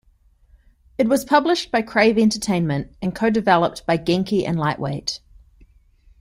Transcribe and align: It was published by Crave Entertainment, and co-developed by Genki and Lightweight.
It 0.97 1.07
was 1.07 1.23
published 1.23 1.69
by 1.69 1.83
Crave 1.83 2.17
Entertainment, 2.17 2.95
and 3.03 3.13
co-developed 3.13 3.85
by 3.85 3.99
Genki 3.99 4.47
and 4.47 4.57
Lightweight. 4.57 5.19